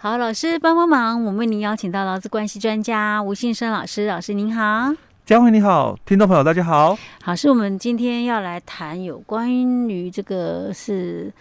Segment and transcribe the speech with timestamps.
[0.00, 4.94] 好，老师帮帮忙，我们为您邀请到劳资关系专家吴信生老师，老师您好。
[5.26, 6.96] 佳慧你好，听众朋友大家好。
[7.20, 9.52] 好，是我们今天要来谈有关
[9.88, 11.32] 于这个是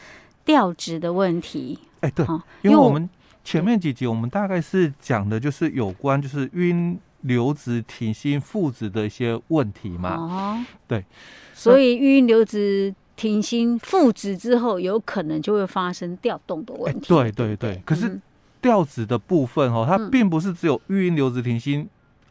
[0.44, 1.78] 调职的问题。
[2.00, 2.26] 哎，对，
[2.64, 3.08] 因为我们
[3.44, 10.16] 前面几集我们大概是讲的就是有关就是因留职停薪复职的一些问题嘛。
[10.16, 11.06] 哦，对，
[11.54, 17.08] 所以因留职停薪复职之后，有可能就会发生调动的问题。
[17.08, 18.20] 对对对，可是
[18.62, 21.88] 调职的部分哦，它并不是只有育婴留职停薪。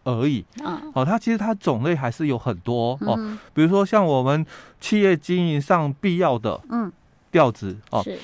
[0.08, 0.44] 而已，
[0.94, 3.18] 哦，它其实它种类还是有很多哦，
[3.52, 4.46] 比如说像我们
[4.80, 6.92] 企业经营上必要的，嗯，
[7.32, 8.16] 调职哦，是，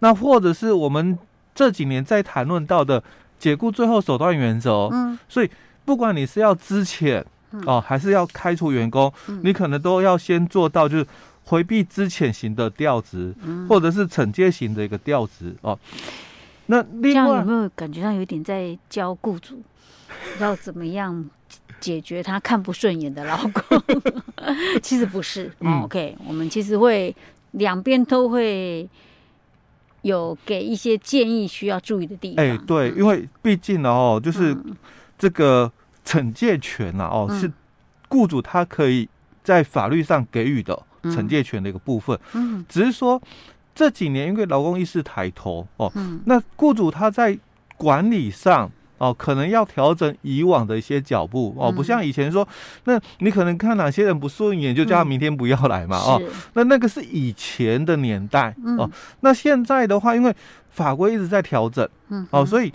[0.00, 1.16] 那或者是我们
[1.54, 3.00] 这几年在谈论到的
[3.38, 5.48] 解雇最后手段原则，嗯，所以
[5.84, 7.22] 不管你是要资遣
[7.66, 9.12] 哦，还是要开除员工，
[9.44, 11.06] 你可能都要先做到就是
[11.44, 13.32] 回避资遣型的调职，
[13.68, 15.78] 或者是惩戒型的一个调职哦。
[16.70, 19.60] 那另外有没有感觉上有点在教雇主？
[20.40, 21.28] 要怎么样
[21.80, 23.82] 解决他看不顺眼的老公？
[24.82, 27.14] 其实不是，嗯，OK，我们其实会
[27.52, 28.88] 两边都会
[30.02, 32.44] 有给一些建议，需要注意的地方。
[32.44, 34.56] 哎，对，因为毕竟呢，哦，就是
[35.18, 35.70] 这个
[36.04, 37.50] 惩戒权啊，哦，是
[38.08, 39.08] 雇主他可以
[39.44, 42.18] 在法律上给予的惩戒权的一个部分。
[42.32, 43.20] 嗯，只是说
[43.78, 45.92] 这几年因为劳工意识抬头哦，
[46.24, 47.38] 那雇主他在
[47.76, 48.68] 管理上。
[48.98, 52.42] 哦，可能要调整以往的一些脚步哦，不像以前说，
[52.82, 56.20] 那你可能看哪些人不顺眼，就叫他明天不要来嘛哦，
[56.54, 58.90] 那那个是以前的年代哦，
[59.20, 60.34] 那现在的话，因为
[60.70, 61.88] 法规一直在调整，
[62.32, 62.72] 哦，所以。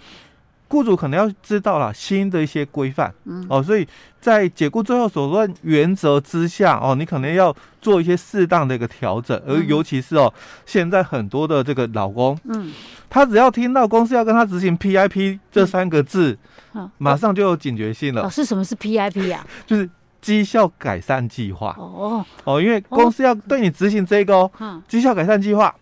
[0.74, 3.88] 雇主可能要知道了新的一些规范，嗯，哦，所以
[4.20, 10.34] 在解雇最后手段原则之下，哦，你可能要做一些适当的一个调整，而尤其是哦，
[10.66, 12.74] 现在很多的这个老公，嗯，
[13.08, 16.36] 他只要听到公司要跟他执行 PIP 这三个字，
[16.74, 18.24] 嗯，马上就有警觉性了。
[18.24, 19.46] 老师，什么是 PIP 啊？
[19.68, 19.88] 就是
[20.22, 21.76] 绩效改善计划。
[21.78, 25.74] 哦哦，因为公司要对你执行这个哦，绩效改善计划。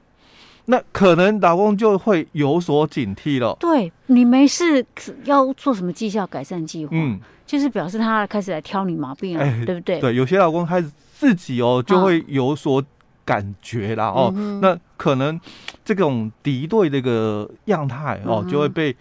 [0.66, 3.56] 那可能老公就会有所警惕了。
[3.60, 4.86] 对，你没事
[5.24, 6.92] 要做什么绩效改善计划？
[6.94, 10.00] 嗯，就是表示他开始来挑你毛病了，欸、对不对？
[10.00, 12.82] 对，有些老公开始自己哦就会有所
[13.26, 14.32] 感觉了哦。
[14.36, 15.40] 嗯、那可能
[15.84, 18.96] 这种敌对的一个样态哦就会被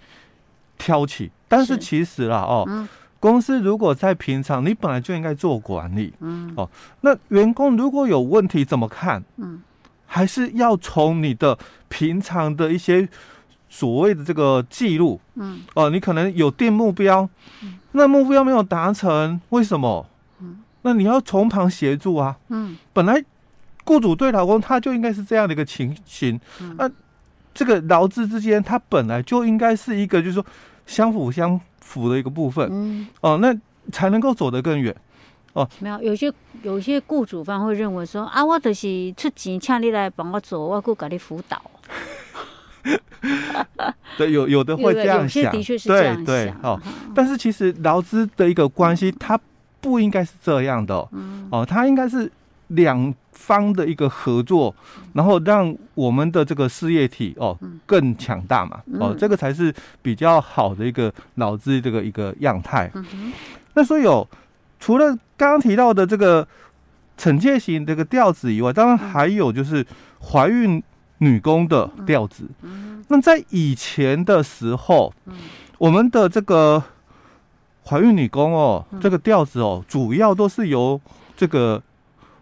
[0.78, 1.26] 挑起。
[1.26, 2.88] 嗯、但是其实啦哦，嗯、
[3.20, 6.68] 公司如果在平常你本来就应该做管理，嗯哦，
[7.02, 9.22] 那员工如果有问题怎么看？
[9.36, 9.62] 嗯。
[10.12, 11.56] 还是要从你的
[11.88, 13.08] 平常的一些
[13.68, 17.28] 所谓的这个记录，嗯，哦，你可能有定目标，
[17.62, 20.04] 嗯，那目标没有达成，为什么？
[20.40, 23.24] 嗯，那你要从旁协助啊，嗯，本来
[23.84, 26.90] 雇主对老公他就应该是这样的一个情形，嗯，那
[27.54, 30.44] 这个劳资之间他本来就应该是一个就是说
[30.86, 33.56] 相辅相辅的一个部分，嗯，哦，那
[33.92, 34.92] 才能够走得更远。
[35.52, 41.60] 哦，没有，有些有些雇主方会认为说啊，我就是出钱请你来帮我做，我够给你辅导。
[44.16, 46.24] 对，有有的会这样想，的确是这样想。
[46.24, 46.80] 对对哦，
[47.14, 49.38] 但是其实劳资的一个关系，它
[49.80, 51.06] 不应该是这样的。
[51.12, 52.30] 嗯、哦，它应该是
[52.68, 54.72] 两方的一个合作，
[55.14, 58.80] 然后让我们的这个事业体哦更强大嘛。
[59.00, 62.88] 哦，这个才是比较好的一个劳资这个一个样态。
[62.94, 63.32] 嗯、哼
[63.74, 64.26] 那所以有。
[64.80, 66.48] 除了刚刚提到的这个
[67.16, 69.86] 惩戒型这个调子以外，当然还有就是
[70.32, 70.82] 怀孕
[71.18, 72.48] 女工的调子。
[73.08, 75.12] 那在以前的时候，
[75.76, 76.82] 我们的这个
[77.84, 80.98] 怀孕女工哦，这个调子哦，主要都是由
[81.36, 81.82] 这个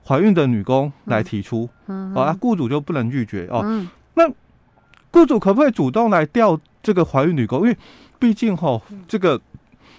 [0.07, 1.69] 怀孕的女工来提出，
[2.15, 3.85] 啊，雇主就不能拒绝哦。
[4.15, 4.31] 那
[5.11, 7.63] 雇主可不可以主动来调这个怀孕女工？
[7.63, 7.77] 因为
[8.21, 9.41] 毕竟哈，这个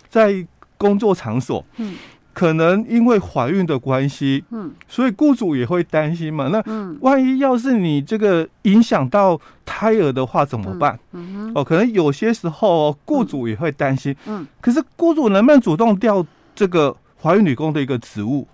[0.08, 1.96] 在工作场所，嗯。
[2.40, 6.48] 可能因为怀孕的关系，嗯，所以雇主也会担心嘛。
[6.48, 6.64] 那
[7.02, 10.98] 万一要是你这个影响到胎儿的话怎么办？
[11.12, 14.16] 嗯，哦，可能有些时候雇主也会担心。
[14.26, 16.26] 嗯，可是雇主能不能主动调
[16.56, 18.48] 这个怀孕女工的一个职务？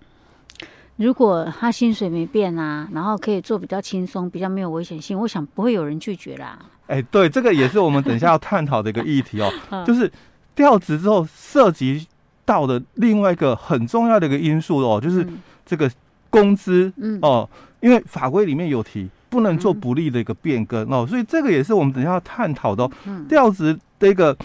[0.96, 6.58] 如果他薪水没变啊，然后可以做比较轻松、比较没有危险性，我想不会有人拒绝啦。
[6.88, 9.54] 哎，对，这个也是我们等一下要探讨的一个议题哦，
[9.86, 10.12] 就是
[10.56, 12.08] 调职之后涉及。
[12.46, 15.28] 到的另外一个很重要的一个因素哦，就是
[15.66, 15.92] 这个
[16.30, 17.50] 工资哦，
[17.82, 22.92] 因为法规里面有提不能做不利的一个变更哦，所以这个也是我们等一下要探讨的哦。
[23.28, 24.38] 调职的一个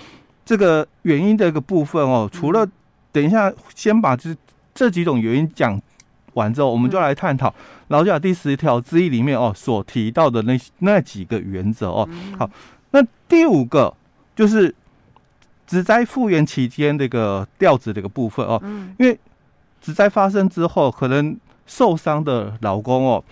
[0.45, 2.67] 这个原因的一个部分哦，除了
[3.13, 4.35] 等一下先把这
[4.75, 5.81] 这几种原因讲
[6.35, 7.55] 完之后，我们就来探讨
[7.89, 12.09] 劳基法第十条之一里面哦所提到的那那几个原则哦。
[12.39, 12.51] 好，
[12.91, 13.95] 那第五个。
[14.37, 14.75] 就是
[15.71, 18.61] 职灾复原期间这个调子这个部分哦，
[18.99, 19.17] 因为
[19.81, 23.25] 职灾发生之后，可能受伤的劳工哦，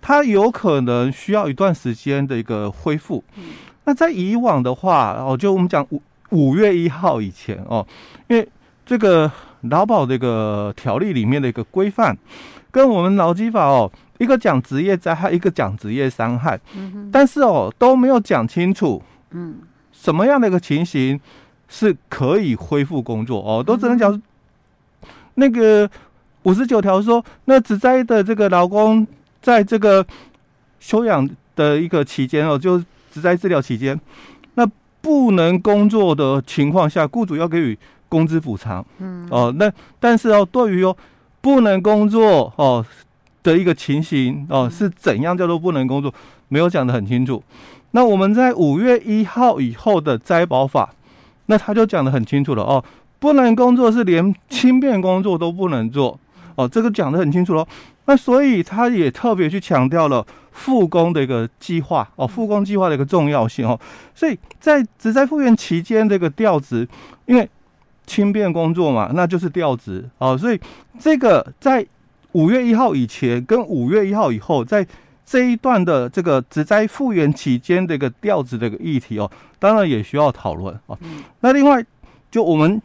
[0.00, 3.22] 他有可能需要一段时间的一个恢复。
[3.84, 7.86] 那在以往的话哦，就我们讲五五月一号以前哦，
[8.26, 8.48] 因为
[8.84, 9.30] 这个
[9.60, 12.18] 劳保这个条例里面的一个规范，
[12.72, 13.88] 跟我们劳基法哦。
[14.18, 16.58] 一个讲职业灾害，一个讲职业伤害，
[17.12, 19.00] 但是哦都没有讲清楚，
[19.30, 19.58] 嗯，
[19.92, 21.20] 什么样的一个情形
[21.68, 24.22] 是可以恢复工作哦，都只能讲
[25.34, 25.88] 那个
[26.44, 29.06] 五十九条说，那职灾的这个劳工
[29.42, 30.06] 在这个
[30.80, 32.78] 休养的一个期间哦，就
[33.10, 33.98] 只在治疗期间，
[34.54, 34.66] 那
[35.00, 37.78] 不能工作的情况下，雇主要给予
[38.08, 40.96] 工资补偿，嗯，哦，那但是哦，对于哦
[41.40, 42.84] 不能工作哦。
[43.44, 46.10] 的一个情形哦，是怎样叫做不能工作？
[46.48, 47.44] 没有讲得很清楚。
[47.90, 50.94] 那我们在五月一号以后的灾保法，
[51.46, 52.82] 那他就讲得很清楚了哦，
[53.18, 56.18] 不能工作是连轻便工作都不能做
[56.54, 57.66] 哦，这个讲得很清楚喽。
[58.06, 63.78] 那所以他也特别去强调了复工的一个计划哦，复工计划的一个重要性哦。
[64.14, 66.86] 所以在职在复原期间这个调职，
[67.26, 67.48] 因为
[68.06, 70.60] 轻便工作嘛，那就是调职哦，所以
[70.98, 71.86] 这个在。
[72.34, 74.84] 五月一号以前跟五月一号以后，在
[75.26, 80.98] 这一段的这个职灾复原期间的一个调职的一个议题哦，当然也需要讨论哦。
[81.40, 81.84] 那另外，
[82.30, 82.80] 就我们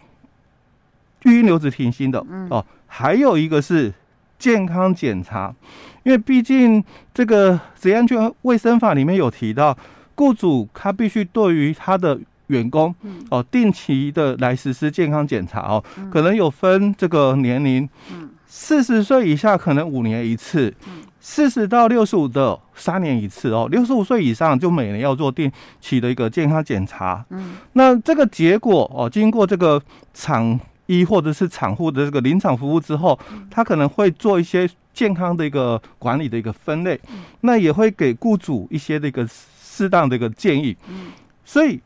[1.23, 3.93] 育婴留职停薪的哦，还有一个是
[4.37, 5.53] 健康检查，
[6.03, 6.83] 因为毕竟
[7.13, 9.77] 这个职业安全卫生法里面有提到，
[10.15, 12.95] 雇主他必须对于他的员工
[13.29, 17.87] 哦定期的来实施健康检查哦，可能有分这个年龄。
[18.51, 20.73] 四十岁以下可能五年一次，
[21.21, 23.67] 四十到六十五的三年一次哦。
[23.69, 25.51] 六十五岁以上就每年要做定
[25.81, 27.25] 期的一个健康检查。
[27.29, 29.81] 嗯，那这个结果哦，经过这个
[30.13, 33.19] 厂医或者是厂户的这个临场服务之后，
[33.51, 36.99] 他可能会做一些健康的一个管理的一个分类，
[37.41, 39.27] 那也会给雇主一些这个
[39.61, 40.75] 适当的一个建议。
[40.87, 41.11] 嗯，
[41.43, 41.79] 所以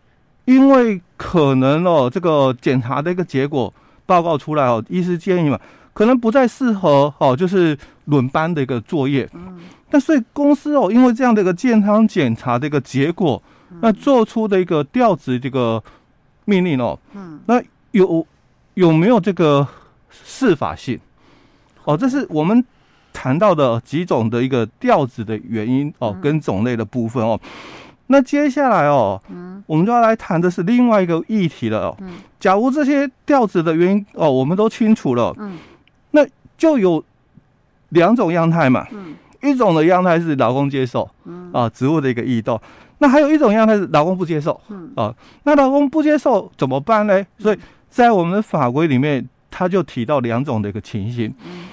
[0.46, 3.74] 因为可能哦，这个检查的一个结果
[4.06, 5.60] 报告出来哦，医师建议嘛。
[5.94, 9.30] 可能不再适合哦，就是轮班的一个作业。
[9.34, 9.60] 嗯，
[9.92, 13.42] 那所以公司哦，因为这样的一个健康检查的一个结果，
[13.80, 15.82] 那做出的一个调职这个
[16.46, 17.62] 命令哦，嗯，那
[17.92, 18.26] 有
[18.74, 19.68] 有没有这个
[20.10, 21.00] 适法性？
[21.84, 22.66] 哦，这是我们
[23.14, 27.40] 谈到的几种的一个调职的原因哦，跟种类的部分哦。
[28.08, 31.98] 那接下来哦，嗯，我们就要来谈的是另外一个议题了哦。
[32.02, 35.58] 嗯，假如这些调职的原因哦，我们都清楚了，嗯。
[36.64, 37.04] 那就有
[37.90, 41.52] 两种样态嘛，嗯，一种的样态是劳工接受，嗯。
[41.52, 42.60] 啊，职务的一个异动，
[43.00, 44.90] 那还有一种样态是劳工不接受，嗯。
[44.96, 45.14] 啊，
[45.44, 47.24] 那劳工不接受怎么办呢？
[47.38, 51.68] 所以在我们的法规里面，他就提到两种的一个情形，嗯，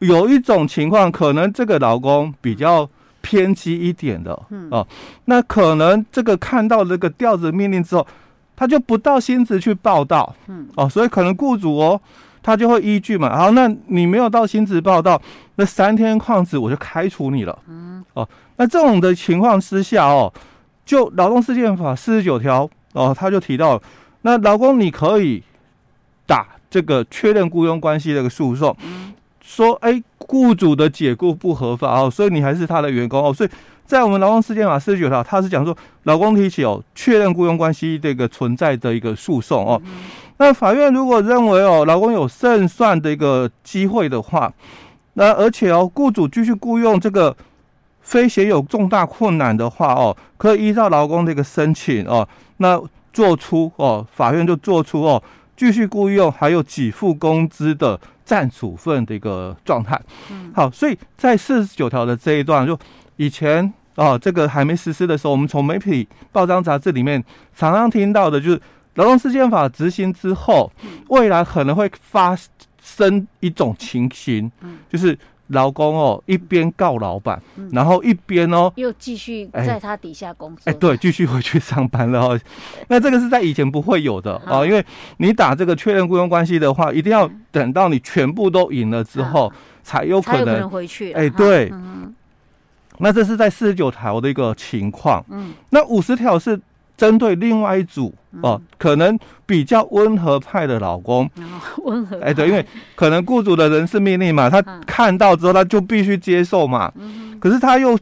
[0.00, 2.88] 有一种情况可能这个劳工比较
[3.20, 4.68] 偏激一点的，嗯。
[4.70, 4.84] 啊，
[5.26, 8.04] 那可能这个看到这个调子命令之后，
[8.56, 10.68] 他就不到薪资去报道，嗯。
[10.74, 12.00] 哦，所以可能雇主哦。
[12.42, 15.20] 他就会依据嘛，好，那你没有到薪资报到，
[15.56, 17.56] 那三天旷职我就开除你了。
[17.68, 20.32] 嗯，哦，那这种的情况之下哦，
[20.84, 23.80] 就劳动事件法四十九条哦，他就提到，
[24.22, 25.42] 那劳工你可以
[26.26, 28.76] 打这个确认雇佣关系的一个诉讼，
[29.40, 33.50] 说哎，雇主的解雇不合法哦，所以你还是他的员工哦，所以
[33.86, 39.80] 在我们劳动事件法四十九条，他是讲说劳工提起哦确认雇佣关系这个存在的一个诉讼哦。
[40.42, 44.52] 那法院如果认为哦，劳工有胜算的一个机会的话，
[45.12, 47.36] 那而且哦，雇主继续雇佣这个
[48.00, 52.82] 非显有重大困难的话哦，可以依照劳工的一个申请哦，那
[53.12, 55.22] 做出哦，法院就做出哦，
[55.56, 59.96] 继续雇佣还有给付工资的暂处分的一个状态。
[60.32, 62.76] 嗯，好，所以在四十九条的这一段，就
[63.14, 67.22] 以前哦，这个还没实施的时候，我们从媒体、报章、杂志里面
[67.54, 68.60] 常常听到的就是。
[68.94, 70.70] 劳动事件法执行之后，
[71.08, 72.36] 未来可能会发
[72.82, 74.50] 生一种情形，
[74.90, 75.18] 就是
[75.48, 77.40] 劳工哦一边告老板，
[77.72, 82.40] 然后一边哦又继续在他底下工作，哎，对，继续回去上班了哦。
[82.88, 84.84] 那这个是在以前不会有的哦，因为
[85.16, 89.50] 你打这个确认雇佣关系的话，一定要等到你全部都赢了之后，
[89.82, 91.12] 才有可能回去。
[91.12, 91.72] 哎，对，
[92.98, 95.24] 那这是在四十九条的一个情况。
[95.30, 96.60] 嗯，那五十条是。
[97.02, 101.28] 针对另外一组哦，可能比较温和派的老公，
[101.78, 106.92] 温和哎，对，因为可能雇主的人事命令嘛，他看到之后他就必须接受嘛，
[107.40, 107.98] 可是他又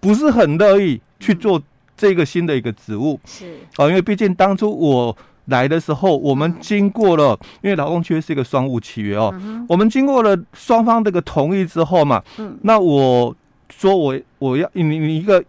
[0.00, 1.62] 不是很乐意去做
[1.94, 3.20] 这个新的一个职务。
[3.26, 3.54] 是。
[3.76, 5.14] 哦，因为毕竟当初我
[5.44, 9.30] 来的时候，我们经过了，因为劳动契约是一个双务契约哦，
[9.68, 13.36] 我们经过了双方这个同意之后嘛，嗯，那我
[13.68, 15.44] 说我我要你你一个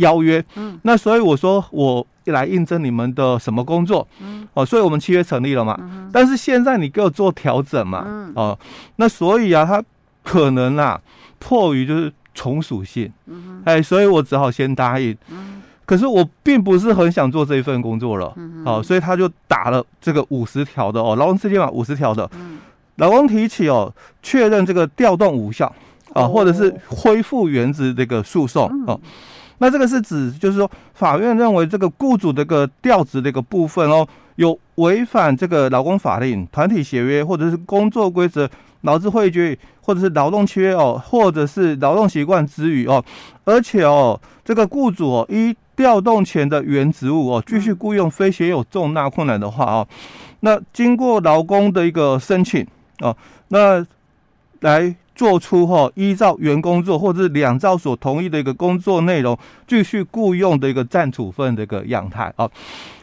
[0.00, 2.06] 邀约，嗯，那所以我说我。
[2.26, 4.06] 来应征你们的什么工作？
[4.20, 5.76] 嗯，哦，所以我们契约成立了嘛。
[5.80, 8.04] 嗯、但是现在你给我做调整嘛。
[8.06, 8.56] 嗯，哦，
[8.96, 9.82] 那所以啊，他
[10.22, 11.00] 可能啊，
[11.40, 13.12] 迫于就是从属性。
[13.26, 15.16] 嗯，哎，所以我只好先答应。
[15.28, 18.32] 嗯，可是我并不是很想做这一份工作了。
[18.36, 22.30] 嗯，哦，所以他就打了这个五十条的哦，劳动事件法五十条的。
[22.34, 22.58] 嗯，
[22.96, 23.92] 劳工提起哦，
[24.22, 25.66] 确认这个调动无效
[26.12, 29.00] 啊，哦、或者是恢复原职这个诉讼哦。
[29.62, 38.48] 那这个是指，就是说，法院认为这个雇主这个调职的一个部分哦，有违反这个劳工法令、团体协约，或者是工作规则、
[38.80, 43.04] 劳资会议决议，或者是劳动契约哦，或者是劳动习惯之余哦，
[43.44, 49.86] 而且哦，这个雇主哦，依调动前的原职务哦，继续雇佣非协有重大困难的话哦，
[50.40, 52.66] 那经过劳工的一个申请
[53.00, 53.14] 哦，
[53.48, 53.86] 那
[54.60, 54.96] 来。
[55.14, 62.48] 做出哈依照原工作或者是两造所同意的一个工作内容继续雇佣的一个暂处分的一个样态啊。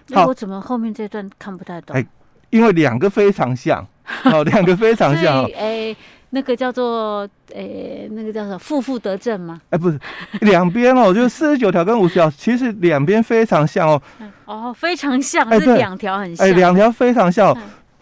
[0.07, 1.95] 那我怎么后面这段看不太懂？
[1.95, 2.05] 哎，
[2.49, 3.85] 因为两个非常像，
[4.25, 5.43] 哦，两个非常像。
[5.57, 5.95] 哎，
[6.29, 9.59] 那个叫做哎，那个叫做负负得正吗？
[9.69, 9.99] 哎，不是，
[10.41, 14.01] 两边哦，就是四十九条跟五十条，其实两边非常像哦。
[14.45, 16.47] 哦，非常像，是两条很像。
[16.47, 17.55] 哎，两条非常像。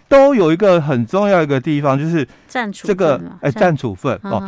[0.07, 2.27] 都有一个很重要一个地方，就是
[2.71, 4.41] 这个哎暂处分哦。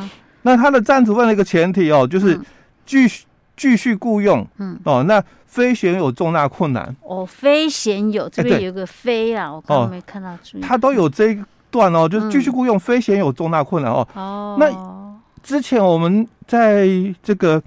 [0.43, 2.39] 那它的占处分的一个前提哦，就是
[2.85, 3.25] 继续
[3.57, 4.79] 继续雇佣，嗯。
[4.85, 6.95] 哦，那非显有重大困难。
[7.01, 14.07] 哦，非显有这边有个非啊，我刚刚没看到注意，它都有这一段哦，就是继续雇佣非显有重大困难哦。
[14.13, 14.71] 哦，那
[15.43, 16.87] 之前我们在
[17.21, 17.61] 这个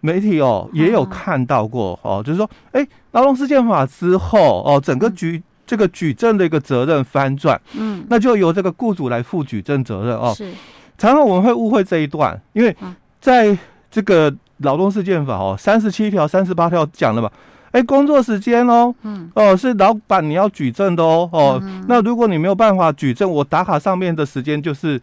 [0.00, 5.42] 媒体哦也有看到过哦，就是说哎劳动事件法之后哦，整个局。
[5.66, 10.32] 这个举证的一个责任翻转，嗯，那就由这个雇主来负举证责任哦。
[10.36, 10.48] 是，
[10.96, 12.74] 常常我们会误会这一段，因为
[13.20, 13.58] 在
[13.90, 17.28] 这个劳动事件法哦，三十七条、三十八条讲了嘛，
[17.72, 25.00] 哎，工作时间哦，嗯，哦，是老板你要举证的哦，哦，嗯、那如果你没有办法举证，我打卡上面的时间就是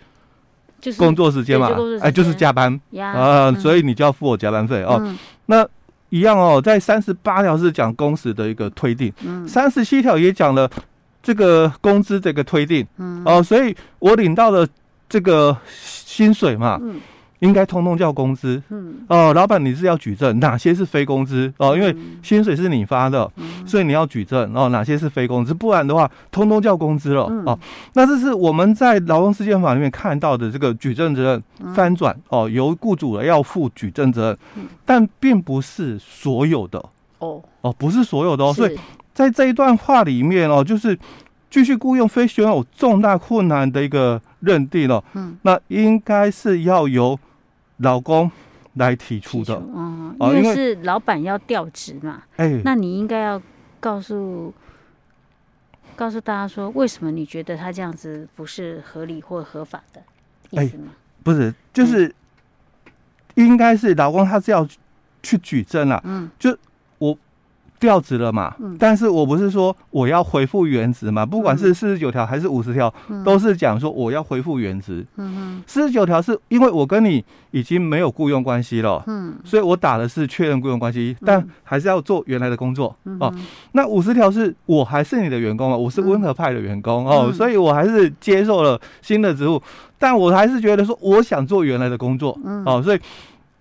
[0.79, 1.69] 就是工作时间嘛，
[2.01, 2.79] 哎，就是加班。
[2.97, 5.17] 啊，所以你就要付我加班费哦，嗯、
[5.47, 5.67] 那。
[6.13, 10.69] 一样哦，在三十八条是讲工时的一个推定，嗯，三十七条也讲了
[11.23, 14.67] 这个工资的一个推定，嗯，哦，所以我领到的
[15.09, 17.01] 这个薪水嘛，嗯。
[17.43, 27.59] 应该通通叫工资，嗯，哦，老板你是要举证哪些是非工资哦，因为薪水是你发的，嗯、所以你要举证哦，哪些是非工资，不然的话通通叫工资了、嗯、哦。
[27.95, 36.79] 那这是我们在劳动事件法里面看到的这个举证责任翻转、嗯、哦，由雇主要负举证责任，但并不是所有的。
[37.19, 37.41] 哦。
[37.59, 38.79] 哦，不是所有的哦，所以
[39.13, 40.97] 在这一段话里面哦，就是
[41.49, 47.19] 继续雇佣非显有重大困难的一个认定了，嗯，那应该是要由。
[47.77, 48.31] 劳工
[48.73, 53.41] 来提出的，嗯，因为是老板要调职嘛，哎，那你应该要
[53.79, 54.53] 告诉
[55.95, 60.01] 告诉大家说，为什么你觉得他这样子不是合理或合法的
[60.49, 60.93] 意思吗？
[61.23, 62.13] 不是，就是
[63.35, 64.67] 应该是老公他是要
[65.21, 66.57] 去举证了，嗯，就。
[67.83, 68.55] 调职了嘛？
[68.59, 71.25] 嗯，但是我不是说我要恢复原职嘛？
[71.25, 72.91] 不管是四十九条还是五十条，
[73.25, 75.05] 都是讲说我要恢复原职。
[75.17, 77.21] 嗯嗯，四十九条是因为我跟你
[77.51, 83.33] 已经没有雇佣关系了，嗯，所以我打的是确认雇佣关系，但还是要做原来的工作哦。
[83.73, 89.61] 那五十条是我还是你的员工了，我是温和派的员工哦，所以我还是接受了新的职务，
[89.99, 92.99] 但我还是觉得说我想做原来的工作，哦，所以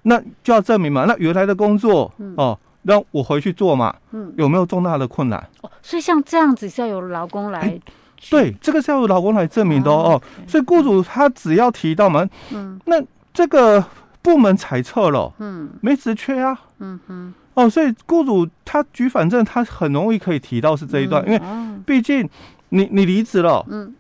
[0.02, 2.56] 那就要证明嘛，那原来的工作哦。
[2.82, 3.94] 让我回去做嘛？
[4.10, 5.38] 嗯，有没有重大的困难？
[5.60, 7.82] 哦，所以像这样子是要由劳工来、欸。
[8.30, 10.20] 对，这个是要由劳工来证明的哦。
[10.46, 13.02] 所以雇主他只要提到嘛，嗯，那
[13.34, 13.84] 这个
[14.22, 21.42] 部门裁撤了，嗯，没职缺啊，嗯哼，哦，所以雇主他举反证，他很容易可以提到是这一段，嗯、因为
[21.84, 22.28] 毕竟
[22.68, 23.92] 你你离职了，嗯，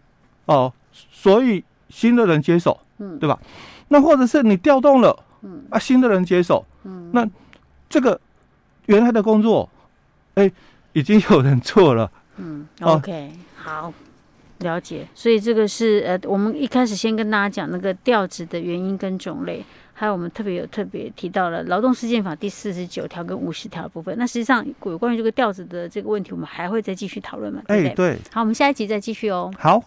[0.46, 3.36] 哦，所以新的人接手，嗯，对吧？
[3.88, 7.28] 那或者是你调动了，嗯啊，新的人接手，嗯，那
[7.88, 8.20] 这个。
[8.86, 9.68] 原来的工作，
[10.34, 10.50] 哎，
[10.92, 12.10] 已经有人做了。
[12.36, 13.92] 嗯，OK，好，
[14.58, 15.06] 了解。
[15.14, 24.16] 所以这个是呃，我们一开始先跟大家讲那个调职的原因跟种类，还有我们特别有特别提到了《劳动事件法》第四十九条跟五十条的部分。
[24.18, 27.62] 那实际上有关于这个调职的这个问题，我们还会再继续讨论嘛？
[27.66, 28.18] 哎，对。
[28.32, 29.52] 好，我们下一集再继续哦。
[29.58, 29.82] 好。